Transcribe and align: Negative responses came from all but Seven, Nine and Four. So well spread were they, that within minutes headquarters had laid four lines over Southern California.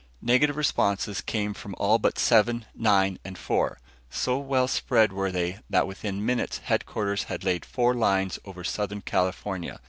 Negative 0.23 0.55
responses 0.57 1.21
came 1.21 1.53
from 1.53 1.75
all 1.77 1.99
but 1.99 2.17
Seven, 2.17 2.65
Nine 2.73 3.19
and 3.23 3.37
Four. 3.37 3.77
So 4.09 4.39
well 4.39 4.67
spread 4.67 5.13
were 5.13 5.31
they, 5.31 5.59
that 5.69 5.85
within 5.85 6.25
minutes 6.25 6.57
headquarters 6.57 7.25
had 7.25 7.43
laid 7.43 7.63
four 7.63 7.93
lines 7.93 8.39
over 8.43 8.63
Southern 8.63 9.01
California. 9.01 9.79